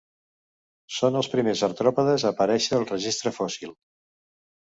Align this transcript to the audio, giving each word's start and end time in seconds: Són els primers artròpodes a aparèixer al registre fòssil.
Són 0.99 1.17
els 1.19 1.27
primers 1.33 1.61
artròpodes 1.67 2.25
a 2.25 2.31
aparèixer 2.35 2.75
al 2.79 2.89
registre 2.95 3.35
fòssil. 3.39 3.77